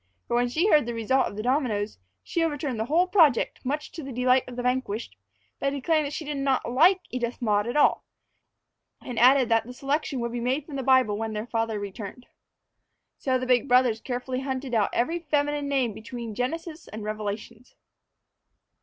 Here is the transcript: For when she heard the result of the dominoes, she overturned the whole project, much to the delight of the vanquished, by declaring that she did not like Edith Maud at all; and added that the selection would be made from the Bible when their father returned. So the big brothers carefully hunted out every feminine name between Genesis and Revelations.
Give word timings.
For 0.27 0.33
when 0.35 0.47
she 0.49 0.65
heard 0.67 0.87
the 0.87 0.95
result 0.95 1.27
of 1.27 1.35
the 1.35 1.43
dominoes, 1.43 1.99
she 2.23 2.43
overturned 2.43 2.79
the 2.79 2.85
whole 2.85 3.05
project, 3.05 3.63
much 3.63 3.91
to 3.91 4.01
the 4.01 4.11
delight 4.11 4.43
of 4.47 4.55
the 4.55 4.63
vanquished, 4.63 5.15
by 5.59 5.69
declaring 5.69 6.05
that 6.05 6.13
she 6.13 6.25
did 6.25 6.37
not 6.37 6.67
like 6.67 7.01
Edith 7.11 7.39
Maud 7.39 7.67
at 7.67 7.77
all; 7.77 8.03
and 8.99 9.19
added 9.19 9.47
that 9.49 9.67
the 9.67 9.73
selection 9.73 10.19
would 10.19 10.31
be 10.31 10.39
made 10.39 10.65
from 10.65 10.75
the 10.75 10.81
Bible 10.81 11.19
when 11.19 11.33
their 11.33 11.45
father 11.45 11.79
returned. 11.79 12.25
So 13.19 13.37
the 13.37 13.45
big 13.45 13.67
brothers 13.67 14.01
carefully 14.01 14.39
hunted 14.39 14.73
out 14.73 14.89
every 14.91 15.19
feminine 15.19 15.67
name 15.67 15.93
between 15.93 16.33
Genesis 16.33 16.87
and 16.87 17.03
Revelations. 17.03 17.75